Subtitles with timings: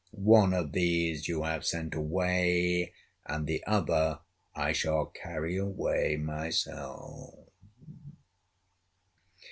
[0.15, 2.91] One of these you have sent away,
[3.27, 4.21] and the other
[4.55, 7.51] I shall carry away myself."